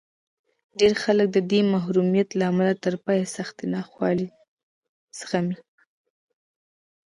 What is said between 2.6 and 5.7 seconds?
تر پایه سختې ناخوالې زغمي